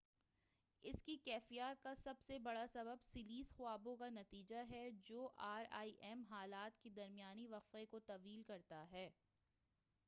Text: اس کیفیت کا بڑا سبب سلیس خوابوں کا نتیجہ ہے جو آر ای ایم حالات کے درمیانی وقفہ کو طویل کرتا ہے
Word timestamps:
اس 0.83 1.01
کیفیت 1.17 1.83
کا 1.83 1.93
بڑا 2.43 2.65
سبب 2.67 3.03
سلیس 3.03 3.51
خوابوں 3.57 3.95
کا 3.97 4.09
نتیجہ 4.09 4.63
ہے 4.69 4.89
جو 5.03 5.29
آر 5.49 5.65
ای 5.73 5.91
ایم 6.01 6.23
حالات 6.29 6.81
کے 6.83 6.89
درمیانی 6.91 7.47
وقفہ 7.47 7.85
کو 7.91 7.99
طویل 8.07 8.43
کرتا 8.43 8.85
ہے 8.91 9.09